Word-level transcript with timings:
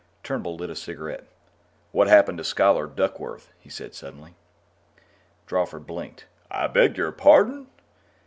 Turnbull 0.23 0.55
lit 0.55 0.71
a 0.71 0.75
cigarette. 0.75 1.25
"What 1.91 2.07
happened 2.07 2.39
to 2.39 2.43
Scholar 2.43 2.87
Duckworth?" 2.87 3.51
he 3.59 3.69
said 3.69 3.93
suddenly. 3.93 4.33
Drawford 5.45 5.85
blinked. 5.85 6.25
"I 6.49 6.65
beg 6.65 6.97
your 6.97 7.11
pardon?" 7.11 7.67